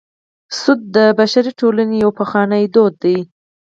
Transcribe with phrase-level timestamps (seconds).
[0.59, 3.17] سود د بشري ټولنې یو پخوانی دود دی